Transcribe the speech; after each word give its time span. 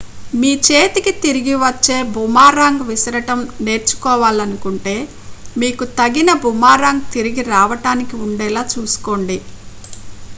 మీ 0.33 0.51
చేతికి 0.67 1.11
తిరిగి 1.23 1.55
వచ్చే 1.59 1.97
బూమరాంగ్ 2.13 2.81
విసరడం 2.87 3.37
నేర్చుకోవాలనుకుంటే 3.65 4.95
మీకు 5.55 5.85
తగిన 5.99 6.33
బూమరాంగ్ 6.41 7.05
తిరిగి 7.13 7.43
రావడానికి 7.51 8.17
ఉండేలా 8.25 8.63
చూసుకోండి 8.73 9.37